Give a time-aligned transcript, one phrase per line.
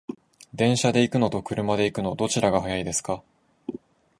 [0.51, 3.21] 電車で行くのと車で行くの、どちらが早いですか？